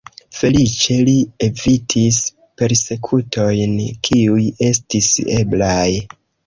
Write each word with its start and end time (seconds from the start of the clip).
Feliĉe, 0.35 0.95
li 1.09 1.13
evitis 1.49 2.19
persekutojn, 2.63 3.79
kiuj 4.09 4.51
estis 4.73 5.17
eblaj. 5.41 5.89